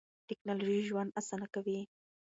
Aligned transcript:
ټکنالوژي 0.27 0.81
ژوند 0.89 1.15
اسانه 1.19 1.47
کوي. 1.53 1.79